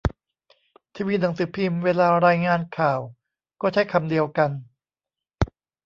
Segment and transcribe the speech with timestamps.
[0.95, 2.99] ทีวีหนังสือพิมพ์เวลารายงานข่าว
[3.61, 4.51] ก็ใช้คำเดียวกัน